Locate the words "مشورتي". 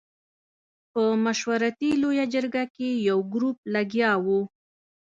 1.25-1.89